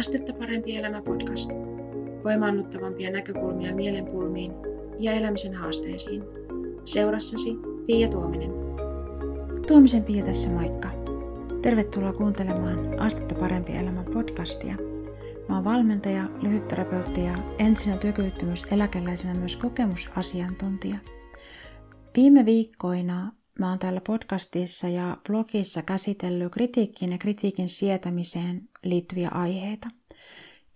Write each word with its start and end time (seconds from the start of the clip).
Astetta 0.00 0.32
parempi 0.32 0.76
elämä 0.76 1.02
podcast. 1.02 1.50
Voimaannuttavampia 2.24 3.10
näkökulmia 3.10 3.74
mielenpulmiin 3.74 4.52
ja 4.98 5.12
elämisen 5.12 5.54
haasteisiin. 5.54 6.22
Seurassasi 6.84 7.50
Pia 7.86 8.08
Tuominen. 8.08 8.50
Tuomisen 9.66 10.04
Pia 10.04 10.24
tässä 10.24 10.48
moikka. 10.48 10.90
Tervetuloa 11.62 12.12
kuuntelemaan 12.12 13.00
Astetta 13.00 13.34
parempi 13.34 13.76
elämä 13.76 14.04
podcastia. 14.12 14.76
Mä 15.48 15.54
oon 15.54 15.64
valmentaja, 15.64 16.24
lyhytterapeutti 16.42 17.24
ja 17.24 17.38
entisenä 17.58 17.96
työkyvyttömyyseläkeläisenä 17.96 19.34
myös 19.34 19.56
kokemusasiantuntija. 19.56 20.96
Viime 22.16 22.44
viikkoina 22.44 23.32
Mä 23.60 23.68
oon 23.68 23.78
täällä 23.78 24.00
podcastissa 24.06 24.88
ja 24.88 25.16
blogissa 25.26 25.82
käsitellyt 25.82 26.52
kritiikkiin 26.52 27.12
ja 27.12 27.18
kritiikin 27.18 27.68
sietämiseen 27.68 28.68
liittyviä 28.82 29.28
aiheita. 29.32 29.88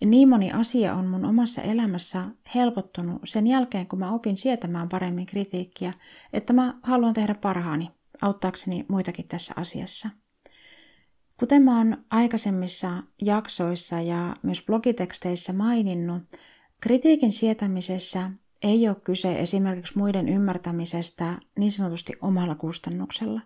Ja 0.00 0.06
niin 0.06 0.28
moni 0.28 0.52
asia 0.52 0.94
on 0.94 1.06
mun 1.06 1.24
omassa 1.24 1.62
elämässä 1.62 2.24
helpottunut 2.54 3.22
sen 3.24 3.46
jälkeen, 3.46 3.86
kun 3.86 3.98
mä 3.98 4.12
opin 4.12 4.38
sietämään 4.38 4.88
paremmin 4.88 5.26
kritiikkiä, 5.26 5.92
että 6.32 6.52
mä 6.52 6.74
haluan 6.82 7.14
tehdä 7.14 7.34
parhaani 7.34 7.90
auttaakseni 8.22 8.84
muitakin 8.88 9.28
tässä 9.28 9.54
asiassa. 9.56 10.08
Kuten 11.40 11.62
mä 11.62 11.78
oon 11.78 12.04
aikaisemmissa 12.10 13.02
jaksoissa 13.22 14.00
ja 14.00 14.36
myös 14.42 14.62
blogiteksteissä 14.66 15.52
maininnut, 15.52 16.22
kritiikin 16.80 17.32
sietämisessä 17.32 18.30
ei 18.64 18.88
ole 18.88 18.96
kyse 19.04 19.40
esimerkiksi 19.40 19.98
muiden 19.98 20.28
ymmärtämisestä 20.28 21.38
niin 21.58 21.72
sanotusti 21.72 22.12
omalla 22.20 22.54
kustannuksella, 22.54 23.40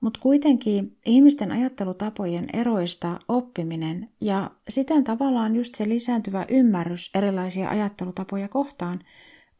mutta 0.00 0.20
kuitenkin 0.22 0.96
ihmisten 1.06 1.52
ajattelutapojen 1.52 2.46
eroista 2.52 3.18
oppiminen 3.28 4.08
ja 4.20 4.50
siten 4.68 5.04
tavallaan 5.04 5.56
just 5.56 5.74
se 5.74 5.88
lisääntyvä 5.88 6.44
ymmärrys 6.48 7.10
erilaisia 7.14 7.68
ajattelutapoja 7.68 8.48
kohtaan 8.48 9.00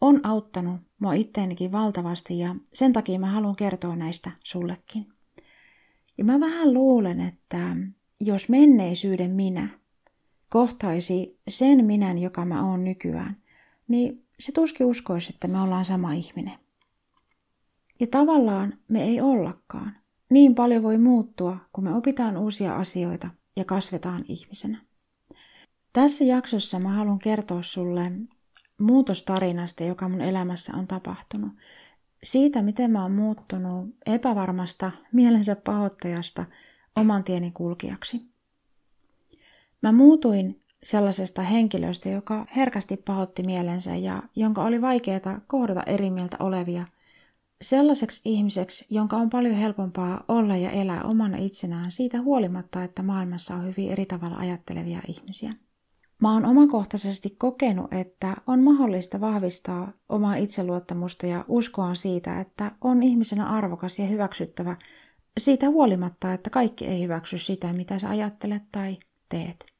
on 0.00 0.20
auttanut 0.26 0.80
mua 0.98 1.12
itteenikin 1.12 1.72
valtavasti 1.72 2.38
ja 2.38 2.54
sen 2.72 2.92
takia 2.92 3.18
mä 3.18 3.26
haluan 3.30 3.56
kertoa 3.56 3.96
näistä 3.96 4.30
sullekin. 4.40 5.06
Ja 6.18 6.24
mä 6.24 6.40
vähän 6.40 6.74
luulen, 6.74 7.20
että 7.20 7.76
jos 8.20 8.48
menneisyyden 8.48 9.30
minä 9.30 9.68
kohtaisi 10.48 11.40
sen 11.48 11.84
minän, 11.84 12.18
joka 12.18 12.44
mä 12.44 12.70
oon 12.70 12.84
nykyään, 12.84 13.43
niin 13.88 14.26
se 14.40 14.52
tuskin 14.52 14.86
uskoisi, 14.86 15.30
että 15.34 15.48
me 15.48 15.60
ollaan 15.60 15.84
sama 15.84 16.12
ihminen. 16.12 16.58
Ja 18.00 18.06
tavallaan 18.06 18.78
me 18.88 19.02
ei 19.02 19.20
ollakaan. 19.20 19.96
Niin 20.30 20.54
paljon 20.54 20.82
voi 20.82 20.98
muuttua, 20.98 21.58
kun 21.72 21.84
me 21.84 21.94
opitaan 21.94 22.36
uusia 22.36 22.76
asioita 22.76 23.28
ja 23.56 23.64
kasvetaan 23.64 24.24
ihmisenä. 24.28 24.80
Tässä 25.92 26.24
jaksossa 26.24 26.78
mä 26.78 26.88
haluan 26.88 27.18
kertoa 27.18 27.62
sulle 27.62 28.12
muutostarinasta, 28.80 29.84
joka 29.84 30.08
mun 30.08 30.20
elämässä 30.20 30.72
on 30.76 30.86
tapahtunut. 30.86 31.52
Siitä, 32.22 32.62
miten 32.62 32.90
mä 32.90 33.02
oon 33.02 33.12
muuttunut 33.12 33.94
epävarmasta 34.06 34.90
mielensä 35.12 35.56
pahoittajasta 35.56 36.44
oman 36.96 37.24
tieni 37.24 37.50
kulkijaksi. 37.50 38.26
Mä 39.82 39.92
muutuin 39.92 40.63
sellaisesta 40.84 41.42
henkilöstä, 41.42 42.08
joka 42.08 42.46
herkästi 42.56 42.96
pahotti 42.96 43.42
mielensä 43.42 43.96
ja 43.96 44.22
jonka 44.36 44.64
oli 44.64 44.80
vaikeaa 44.80 45.40
kohdata 45.46 45.82
eri 45.82 46.10
mieltä 46.10 46.36
olevia, 46.40 46.86
sellaiseksi 47.62 48.20
ihmiseksi, 48.24 48.86
jonka 48.90 49.16
on 49.16 49.30
paljon 49.30 49.54
helpompaa 49.54 50.24
olla 50.28 50.56
ja 50.56 50.70
elää 50.70 51.02
omana 51.04 51.36
itsenään 51.36 51.92
siitä 51.92 52.20
huolimatta, 52.20 52.84
että 52.84 53.02
maailmassa 53.02 53.54
on 53.54 53.66
hyvin 53.66 53.92
eri 53.92 54.06
tavalla 54.06 54.36
ajattelevia 54.36 55.00
ihmisiä. 55.08 55.52
Mä 56.20 56.32
oon 56.32 56.44
omakohtaisesti 56.44 57.30
kokenut, 57.38 57.92
että 57.92 58.36
on 58.46 58.62
mahdollista 58.62 59.20
vahvistaa 59.20 59.92
omaa 60.08 60.34
itseluottamusta 60.36 61.26
ja 61.26 61.44
uskoa 61.48 61.94
siitä, 61.94 62.40
että 62.40 62.72
on 62.80 63.02
ihmisenä 63.02 63.46
arvokas 63.46 63.98
ja 63.98 64.06
hyväksyttävä 64.06 64.76
siitä 65.38 65.68
huolimatta, 65.68 66.32
että 66.32 66.50
kaikki 66.50 66.86
ei 66.86 67.02
hyväksy 67.02 67.38
sitä, 67.38 67.72
mitä 67.72 67.98
sä 67.98 68.08
ajattelet 68.08 68.62
tai 68.72 68.96
teet. 69.28 69.73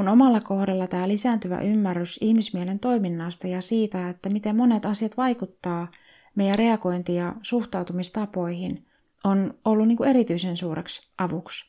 Mun 0.00 0.08
omalla 0.08 0.40
kohdalla 0.40 0.86
tämä 0.86 1.08
lisääntyvä 1.08 1.60
ymmärrys 1.60 2.18
ihmismielen 2.22 2.78
toiminnasta 2.78 3.46
ja 3.46 3.60
siitä, 3.60 4.08
että 4.08 4.28
miten 4.28 4.56
monet 4.56 4.86
asiat 4.86 5.16
vaikuttaa 5.16 5.88
meidän 6.34 6.58
reagointi- 6.58 7.14
ja 7.14 7.34
suhtautumistapoihin, 7.42 8.86
on 9.24 9.54
ollut 9.64 9.88
niin 9.88 9.96
kuin 9.96 10.10
erityisen 10.10 10.56
suureksi 10.56 11.10
avuksi. 11.18 11.64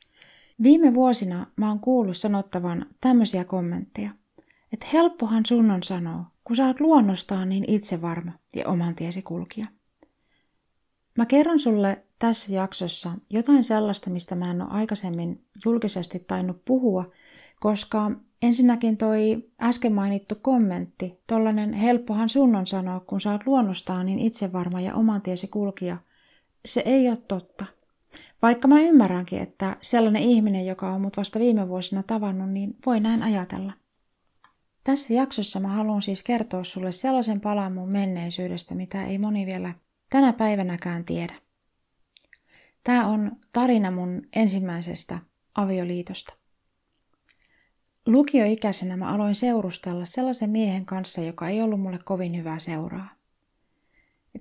Viime 0.62 0.94
vuosina 0.94 1.46
mä 1.56 1.68
oon 1.68 1.80
kuullut 1.80 2.16
sanottavan 2.16 2.86
tämmöisiä 3.00 3.44
kommentteja, 3.44 4.10
että 4.72 4.86
helppohan 4.92 5.46
sun 5.46 5.70
on 5.70 5.82
sanoa, 5.82 6.24
kun 6.44 6.56
sä 6.56 6.66
oot 6.66 6.80
luonnostaan 6.80 7.48
niin 7.48 7.64
itsevarma 7.68 8.32
ja 8.54 8.68
oman 8.68 8.94
tiesi 8.94 9.22
kulkija. 9.22 9.66
Mä 11.18 11.26
kerron 11.26 11.58
sulle 11.58 12.04
tässä 12.18 12.52
jaksossa 12.52 13.12
jotain 13.30 13.64
sellaista, 13.64 14.10
mistä 14.10 14.34
mä 14.34 14.50
en 14.50 14.62
ole 14.62 14.70
aikaisemmin 14.70 15.44
julkisesti 15.64 16.18
tainnut 16.18 16.64
puhua, 16.64 17.10
koska 17.62 18.10
ensinnäkin 18.42 18.96
toi 18.96 19.50
äsken 19.60 19.92
mainittu 19.92 20.34
kommentti, 20.34 21.20
tollanen 21.26 21.72
helppohan 21.72 22.28
sun 22.28 22.56
on 22.56 22.66
sanoa, 22.66 23.00
kun 23.00 23.20
sä 23.20 23.32
oot 23.32 23.46
luonnostaan 23.46 24.06
niin 24.06 24.18
itsevarma 24.18 24.80
ja 24.80 24.94
oman 24.94 25.22
tiesi 25.22 25.46
kulkija, 25.46 25.96
se 26.64 26.82
ei 26.84 27.08
ole 27.08 27.16
totta. 27.16 27.64
Vaikka 28.42 28.68
mä 28.68 28.80
ymmärränkin, 28.80 29.42
että 29.42 29.76
sellainen 29.82 30.22
ihminen, 30.22 30.66
joka 30.66 30.92
on 30.92 31.00
mut 31.00 31.16
vasta 31.16 31.38
viime 31.38 31.68
vuosina 31.68 32.02
tavannut, 32.02 32.50
niin 32.50 32.76
voi 32.86 33.00
näin 33.00 33.22
ajatella. 33.22 33.72
Tässä 34.84 35.14
jaksossa 35.14 35.60
mä 35.60 35.68
haluan 35.68 36.02
siis 36.02 36.22
kertoa 36.22 36.64
sulle 36.64 36.92
sellaisen 36.92 37.40
palan 37.40 37.72
mun 37.72 37.92
menneisyydestä, 37.92 38.74
mitä 38.74 39.04
ei 39.04 39.18
moni 39.18 39.46
vielä 39.46 39.74
tänä 40.10 40.32
päivänäkään 40.32 41.04
tiedä. 41.04 41.34
Tämä 42.84 43.06
on 43.06 43.32
tarina 43.52 43.90
mun 43.90 44.22
ensimmäisestä 44.36 45.18
avioliitosta. 45.54 46.41
Lukioikäisenä 48.06 48.96
mä 48.96 49.08
aloin 49.08 49.34
seurustella 49.34 50.04
sellaisen 50.04 50.50
miehen 50.50 50.86
kanssa, 50.86 51.20
joka 51.20 51.48
ei 51.48 51.62
ollut 51.62 51.80
mulle 51.80 51.98
kovin 52.04 52.36
hyvää 52.36 52.58
seuraa. 52.58 53.08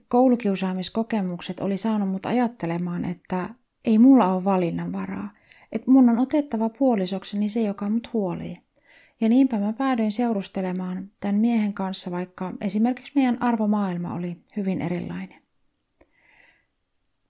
Koulukiusaamiskokemukset 0.07 1.59
oli 1.59 1.77
saanut 1.77 2.09
mut 2.09 2.25
ajattelemaan, 2.25 3.05
että 3.05 3.50
ei 3.85 3.97
mulla 3.97 4.33
ole 4.33 4.44
valinnanvaraa, 4.44 5.29
että 5.71 5.91
mun 5.91 6.09
on 6.09 6.19
otettava 6.19 6.69
puolisokseni 6.69 7.50
se, 7.50 7.61
joka 7.61 7.89
mut 7.89 8.13
huolii. 8.13 8.57
Ja 9.21 9.29
niinpä 9.29 9.59
mä 9.59 9.73
päädyin 9.73 10.11
seurustelemaan 10.11 11.11
tämän 11.19 11.35
miehen 11.35 11.73
kanssa, 11.73 12.11
vaikka 12.11 12.53
esimerkiksi 12.61 13.11
meidän 13.16 13.41
arvomaailma 13.41 14.13
oli 14.13 14.38
hyvin 14.57 14.81
erilainen. 14.81 15.41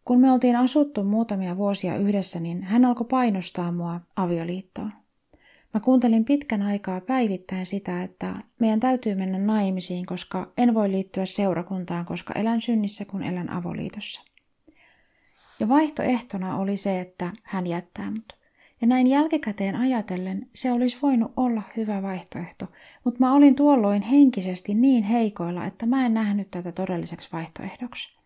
Kun 0.05 0.19
me 0.19 0.31
oltiin 0.31 0.55
asuttu 0.55 1.03
muutamia 1.03 1.57
vuosia 1.57 1.97
yhdessä, 1.97 2.39
niin 2.39 2.63
hän 2.63 2.85
alkoi 2.85 3.07
painostaa 3.09 3.71
mua 3.71 4.01
avioliittoon. 4.15 4.91
Mä 5.73 5.79
kuuntelin 5.79 6.25
pitkän 6.25 6.61
aikaa 6.61 7.01
päivittäin 7.01 7.65
sitä, 7.65 8.03
että 8.03 8.35
meidän 8.59 8.79
täytyy 8.79 9.15
mennä 9.15 9.37
naimisiin, 9.37 10.05
koska 10.05 10.51
en 10.57 10.73
voi 10.73 10.91
liittyä 10.91 11.25
seurakuntaan, 11.25 12.05
koska 12.05 12.33
elän 12.33 12.61
synnissä, 12.61 13.05
kun 13.05 13.23
elän 13.23 13.49
avoliitossa. 13.49 14.21
Ja 15.59 15.69
vaihtoehtona 15.69 16.57
oli 16.57 16.77
se, 16.77 16.99
että 16.99 17.31
hän 17.43 17.67
jättää 17.67 18.11
mut. 18.11 18.41
Ja 18.81 18.87
näin 18.87 19.07
jälkikäteen 19.07 19.75
ajatellen 19.75 20.49
se 20.55 20.71
olisi 20.71 20.97
voinut 21.01 21.33
olla 21.37 21.61
hyvä 21.77 22.01
vaihtoehto, 22.01 22.67
mutta 23.03 23.19
mä 23.19 23.33
olin 23.33 23.55
tuolloin 23.55 24.01
henkisesti 24.01 24.73
niin 24.73 25.03
heikoilla, 25.03 25.65
että 25.65 25.85
mä 25.85 26.05
en 26.05 26.13
nähnyt 26.13 26.51
tätä 26.51 26.71
todelliseksi 26.71 27.29
vaihtoehdoksi. 27.31 28.17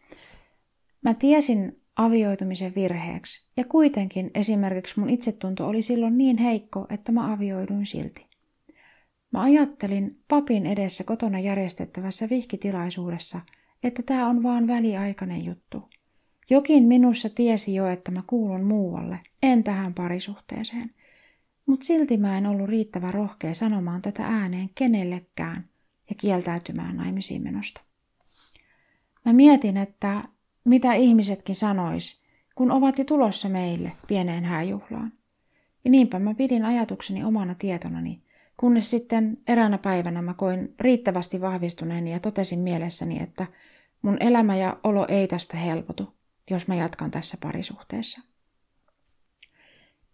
Mä 1.02 1.14
tiesin 1.14 1.82
avioitumisen 1.96 2.76
virheeksi. 2.76 3.48
Ja 3.58 3.66
kuitenkin 3.66 4.32
esimerkiksi 4.34 5.00
mun 5.00 5.10
itsetunto 5.10 5.68
oli 5.68 5.82
silloin 5.82 6.18
niin 6.18 6.38
heikko, 6.38 6.88
että 6.90 7.12
mä 7.12 7.34
avioiduin 7.34 7.86
silti. 7.86 8.26
Mä 9.32 9.42
ajattelin 9.42 10.20
papin 10.28 10.66
edessä 10.66 11.04
kotona 11.04 11.40
järjestettävässä 11.40 12.30
vihkitilaisuudessa, 12.30 13.42
että 13.84 14.04
tämä 14.04 14.28
on 14.28 14.44
vaan 14.44 14.68
väliaikainen 14.68 15.46
juttu. 15.46 15.90
Jokin 16.50 16.84
minussa 16.84 17.30
tiesi 17.30 17.76
jo, 17.76 17.88
että 17.88 18.12
mä 18.12 18.24
kuulun 18.28 18.64
muualle, 18.64 19.20
en 19.44 19.64
tähän 19.64 19.94
parisuhteeseen. 19.94 20.92
Mutta 21.66 21.86
silti 21.86 22.18
mä 22.18 22.38
en 22.38 22.48
ollut 22.48 22.70
riittävän 22.70 23.14
rohkea 23.14 23.54
sanomaan 23.54 24.02
tätä 24.02 24.26
ääneen 24.26 24.70
kenellekään 24.76 25.70
ja 26.10 26.16
kieltäytymään 26.16 26.98
naimisiin 26.98 27.44
menosta. 27.44 27.82
Mä 29.26 29.34
mietin, 29.34 29.78
että 29.78 30.24
mitä 30.66 30.94
ihmisetkin 30.94 31.56
sanois, 31.56 32.22
kun 32.56 32.72
ovat 32.72 32.98
jo 32.98 33.06
tulossa 33.06 33.50
meille 33.50 33.92
pieneen 34.08 34.44
hääjuhlaan. 34.44 35.14
Ja 35.86 35.92
niinpä 35.92 36.20
mä 36.20 36.34
pidin 36.34 36.66
ajatukseni 36.66 37.24
omana 37.24 37.56
tietonani, 37.56 38.22
kunnes 38.58 38.90
sitten 38.92 39.38
eräänä 39.48 39.78
päivänä 39.78 40.22
mä 40.22 40.34
koin 40.34 40.76
riittävästi 40.80 41.42
vahvistuneeni 41.42 42.12
ja 42.12 42.20
totesin 42.20 42.60
mielessäni, 42.60 43.24
että 43.24 43.48
mun 44.02 44.18
elämä 44.20 44.56
ja 44.56 44.78
olo 44.84 45.06
ei 45.10 45.28
tästä 45.28 45.58
helpotu, 45.58 46.14
jos 46.50 46.68
mä 46.68 46.76
jatkan 46.76 47.12
tässä 47.12 47.38
parisuhteessa. 47.42 48.22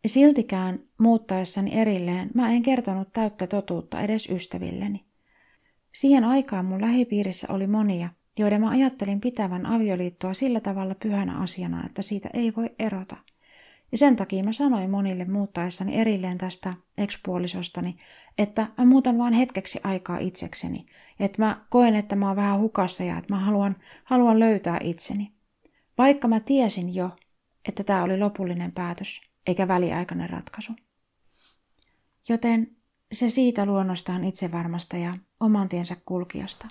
Siltikään 0.05 0.79
muuttaessani 0.97 1.79
erilleen 1.79 2.29
mä 2.33 2.51
en 2.51 2.61
kertonut 2.61 3.13
täyttä 3.13 3.47
totuutta 3.47 4.01
edes 4.01 4.29
ystävilleni. 4.29 5.05
Siihen 5.91 6.23
aikaan 6.23 6.65
mun 6.65 6.81
lähipiirissä 6.81 7.47
oli 7.49 7.67
monia, 7.67 8.09
joiden 8.39 8.61
mä 8.61 8.69
ajattelin 8.69 9.21
pitävän 9.21 9.65
avioliittoa 9.65 10.33
sillä 10.33 10.59
tavalla 10.59 10.95
pyhänä 10.95 11.37
asiana, 11.37 11.85
että 11.85 12.01
siitä 12.01 12.29
ei 12.33 12.53
voi 12.55 12.69
erota. 12.79 13.17
Ja 13.91 13.97
sen 13.97 14.15
takia 14.15 14.43
mä 14.43 14.51
sanoin 14.51 14.89
monille 14.89 15.25
muuttaessani 15.25 15.95
erilleen 15.95 16.37
tästä 16.37 16.73
ekspuolisostani, 16.97 17.95
että 18.37 18.67
mä 18.77 18.85
muutan 18.85 19.17
vain 19.17 19.33
hetkeksi 19.33 19.79
aikaa 19.83 20.17
itsekseni. 20.17 20.85
Että 21.19 21.41
mä 21.41 21.65
koen, 21.69 21.95
että 21.95 22.15
mä 22.15 22.27
oon 22.27 22.35
vähän 22.35 22.59
hukassa 22.59 23.03
ja 23.03 23.17
että 23.17 23.33
mä 23.33 23.39
haluan, 23.39 23.75
haluan 24.03 24.39
löytää 24.39 24.77
itseni. 24.81 25.31
Vaikka 25.97 26.27
mä 26.27 26.39
tiesin 26.39 26.95
jo, 26.95 27.09
että 27.67 27.83
tämä 27.83 28.03
oli 28.03 28.17
lopullinen 28.17 28.71
päätös, 28.71 29.21
eikä 29.47 29.67
väliaikainen 29.67 30.29
ratkaisu. 30.29 30.73
Joten 32.29 32.75
se 33.11 33.29
siitä 33.29 33.65
luonnostaan 33.65 34.23
itsevarmasta 34.23 34.97
ja 34.97 35.17
oman 35.39 35.69
tiensä 35.69 35.97
kulkijasta. 36.05 36.67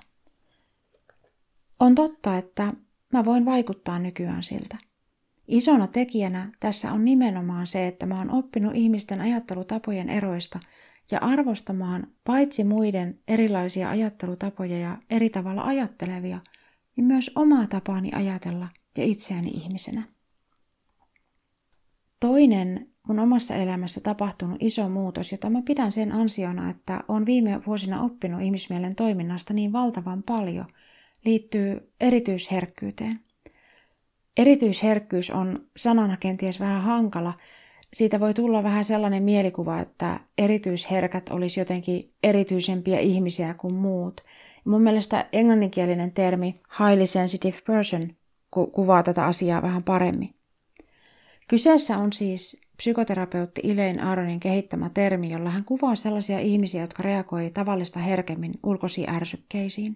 On 1.81 1.95
totta, 1.95 2.37
että 2.37 2.73
mä 3.13 3.25
voin 3.25 3.45
vaikuttaa 3.45 3.99
nykyään 3.99 4.43
siltä. 4.43 4.77
Isona 5.47 5.87
tekijänä 5.87 6.51
tässä 6.59 6.91
on 6.91 7.05
nimenomaan 7.05 7.67
se, 7.67 7.87
että 7.87 8.05
mä 8.05 8.17
oon 8.17 8.31
oppinut 8.31 8.75
ihmisten 8.75 9.21
ajattelutapojen 9.21 10.09
eroista 10.09 10.59
ja 11.11 11.19
arvostamaan 11.19 12.07
paitsi 12.23 12.63
muiden 12.63 13.19
erilaisia 13.27 13.89
ajattelutapoja 13.89 14.79
ja 14.79 14.97
eri 15.09 15.29
tavalla 15.29 15.63
ajattelevia, 15.63 16.39
niin 16.95 17.05
myös 17.05 17.31
omaa 17.35 17.67
tapaani 17.67 18.11
ajatella 18.13 18.67
ja 18.97 19.03
itseäni 19.03 19.49
ihmisenä. 19.49 20.03
Toinen 22.19 22.89
mun 23.07 23.19
omassa 23.19 23.55
elämässä 23.55 24.01
tapahtunut 24.01 24.57
iso 24.59 24.89
muutos, 24.89 25.31
jota 25.31 25.49
mä 25.49 25.61
pidän 25.65 25.91
sen 25.91 26.11
ansiona, 26.11 26.69
että 26.69 27.03
on 27.07 27.25
viime 27.25 27.61
vuosina 27.67 28.01
oppinut 28.01 28.41
ihmismielen 28.41 28.95
toiminnasta 28.95 29.53
niin 29.53 29.73
valtavan 29.73 30.23
paljon, 30.23 30.65
liittyy 31.25 31.91
erityisherkkyyteen. 32.01 33.19
Erityisherkkyys 34.37 35.29
on 35.29 35.65
sanana 35.77 36.17
kenties 36.17 36.59
vähän 36.59 36.81
hankala. 36.81 37.33
Siitä 37.93 38.19
voi 38.19 38.33
tulla 38.33 38.63
vähän 38.63 38.85
sellainen 38.85 39.23
mielikuva, 39.23 39.79
että 39.79 40.19
erityisherkät 40.37 41.29
olisi 41.29 41.59
jotenkin 41.59 42.13
erityisempiä 42.23 42.99
ihmisiä 42.99 43.53
kuin 43.53 43.73
muut. 43.73 44.21
Mun 44.65 44.81
mielestä 44.81 45.25
englanninkielinen 45.33 46.11
termi 46.11 46.61
highly 46.79 47.07
sensitive 47.07 47.57
person 47.67 48.15
kuvaa 48.71 49.03
tätä 49.03 49.25
asiaa 49.25 49.61
vähän 49.61 49.83
paremmin. 49.83 50.33
Kyseessä 51.47 51.97
on 51.97 52.13
siis 52.13 52.61
psykoterapeutti 52.77 53.61
Elaine 53.63 54.01
Aronin 54.01 54.39
kehittämä 54.39 54.89
termi, 54.93 55.31
jolla 55.31 55.49
hän 55.49 55.65
kuvaa 55.65 55.95
sellaisia 55.95 56.39
ihmisiä, 56.39 56.81
jotka 56.81 57.03
reagoi 57.03 57.49
tavallista 57.53 57.99
herkemmin 57.99 58.53
ulkoisiin 58.63 59.09
ärsykkeisiin. 59.09 59.95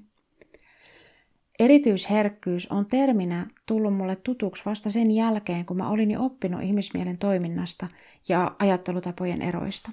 Erityisherkkyys 1.59 2.67
on 2.71 2.85
terminä 2.85 3.47
tullut 3.65 3.93
mulle 3.93 4.15
tutuksi 4.15 4.65
vasta 4.65 4.91
sen 4.91 5.11
jälkeen, 5.11 5.65
kun 5.65 5.77
mä 5.77 5.89
olin 5.89 6.11
jo 6.11 6.25
oppinut 6.25 6.61
ihmismielen 6.61 7.17
toiminnasta 7.17 7.87
ja 8.29 8.55
ajattelutapojen 8.59 9.41
eroista. 9.41 9.91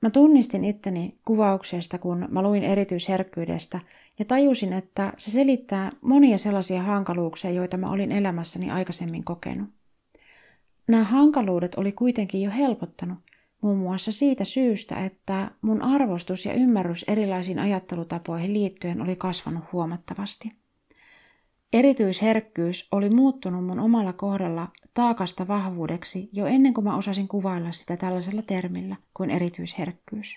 Mä 0.00 0.10
tunnistin 0.10 0.64
itteni 0.64 1.18
kuvauksesta, 1.24 1.98
kun 1.98 2.26
mä 2.30 2.42
luin 2.42 2.62
erityisherkkyydestä 2.62 3.80
ja 4.18 4.24
tajusin, 4.24 4.72
että 4.72 5.12
se 5.18 5.30
selittää 5.30 5.92
monia 6.00 6.38
sellaisia 6.38 6.82
hankaluuksia, 6.82 7.50
joita 7.50 7.76
mä 7.76 7.90
olin 7.90 8.12
elämässäni 8.12 8.70
aikaisemmin 8.70 9.24
kokenut. 9.24 9.68
Nämä 10.88 11.04
hankaluudet 11.04 11.74
oli 11.74 11.92
kuitenkin 11.92 12.42
jo 12.42 12.50
helpottanut, 12.50 13.18
muun 13.64 13.78
muassa 13.78 14.12
siitä 14.12 14.44
syystä, 14.44 15.04
että 15.04 15.50
mun 15.62 15.82
arvostus 15.82 16.46
ja 16.46 16.52
ymmärrys 16.52 17.04
erilaisiin 17.08 17.58
ajattelutapoihin 17.58 18.52
liittyen 18.52 19.00
oli 19.00 19.16
kasvanut 19.16 19.64
huomattavasti. 19.72 20.52
Erityisherkkyys 21.72 22.88
oli 22.92 23.10
muuttunut 23.10 23.66
mun 23.66 23.80
omalla 23.80 24.12
kohdalla 24.12 24.68
taakasta 24.94 25.48
vahvuudeksi 25.48 26.28
jo 26.32 26.46
ennen 26.46 26.74
kuin 26.74 26.84
mä 26.84 26.96
osasin 26.96 27.28
kuvailla 27.28 27.72
sitä 27.72 27.96
tällaisella 27.96 28.42
termillä 28.42 28.96
kuin 29.14 29.30
erityisherkkyys. 29.30 30.36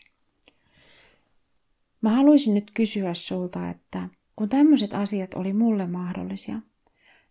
Mä 2.02 2.10
haluaisin 2.10 2.54
nyt 2.54 2.72
kysyä 2.74 3.14
sulta, 3.14 3.70
että 3.70 4.10
kun 4.36 4.50
tämmöiset 4.50 4.94
asiat 4.94 5.34
oli 5.34 5.54
mulle 5.54 5.88
mahdollisia, 5.88 6.60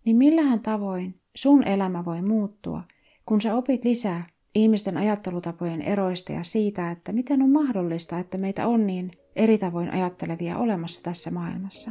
niin 0.05 0.17
millähän 0.17 0.61
tavoin 0.61 1.21
sun 1.35 1.67
elämä 1.67 2.05
voi 2.05 2.23
muuttua– 2.23 2.83
kun 3.27 3.41
sä 3.41 3.55
opit 3.55 3.85
lisää 3.85 4.27
ihmisten 4.57 4.97
ajattelutapojen 4.97 5.83
eroista 5.83 6.33
ja 6.33 6.45
siitä, 6.45 6.91
että 6.91 7.13
miten 7.13 7.43
on 7.43 7.51
mahdollista, 7.51 8.19
että 8.19 8.39
meitä 8.39 8.67
on 8.67 8.87
niin 8.87 9.11
eri 9.37 9.59
tavoin 9.59 9.91
ajattelevia 9.91 10.59
olemassa 10.59 11.03
tässä 11.03 11.31
maailmassa. 11.31 11.91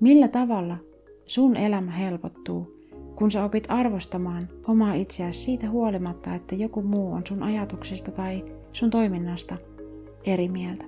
Millä 0.00 0.28
tavalla 0.28 0.76
sun 1.26 1.56
elämä 1.56 1.90
helpottuu, 1.90 2.86
kun 3.14 3.30
sä 3.30 3.44
opit 3.44 3.64
arvostamaan 3.68 4.48
omaa 4.68 4.94
itseäsi 4.94 5.40
siitä 5.40 5.70
huolimatta, 5.70 6.34
että 6.34 6.54
joku 6.54 6.82
muu 6.82 7.12
on 7.12 7.22
sun 7.28 7.42
ajatuksista 7.42 8.10
tai 8.10 8.44
sun 8.72 8.90
toiminnasta 8.90 9.56
eri 10.24 10.48
mieltä. 10.48 10.84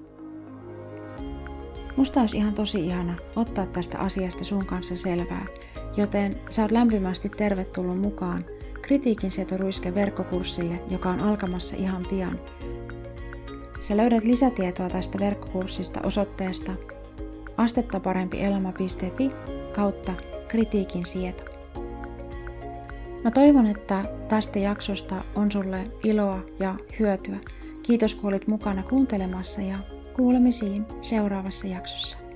Musta 1.97 2.21
olisi 2.21 2.37
ihan 2.37 2.55
tosi 2.55 2.87
ihana 2.87 3.17
ottaa 3.37 3.67
tästä 3.67 3.99
asiasta 3.99 4.45
sun 4.45 4.67
kanssa 4.67 4.97
selvää, 4.97 5.47
joten 5.97 6.41
sä 6.51 6.63
oot 6.63 6.71
lämpimästi 6.71 7.29
tervetullut 7.29 8.01
mukaan– 8.01 8.45
kritiikin 8.89 9.31
sietoruiske 9.31 9.95
verkkokurssille, 9.95 10.81
joka 10.91 11.11
on 11.11 11.21
alkamassa 11.21 11.77
ihan 11.77 12.07
pian. 12.11 12.41
Sä 13.81 13.97
löydät 13.97 14.25
lisätietoa 14.25 14.91
tästä 14.91 15.19
verkkokurssista 15.19 16.01
osoitteesta 16.03 16.73
astettaparempielämä.fi 17.57 19.31
kautta 19.75 20.13
kritiikin 20.49 21.07
sieto. 21.07 21.45
Mä 23.25 23.31
toivon, 23.31 23.67
että 23.67 24.05
tästä 24.29 24.59
jaksosta 24.59 25.25
on 25.35 25.53
sulle 25.53 25.91
iloa 26.05 26.41
ja 26.61 26.75
hyötyä. 26.99 27.37
Kiitos 27.83 28.15
kun 28.15 28.29
olit 28.29 28.47
mukana 28.47 28.83
kuuntelemassa 28.83 29.61
ja 29.61 29.79
kuulemisiin 30.17 30.87
seuraavassa 31.03 31.67
jaksossa. 31.67 32.28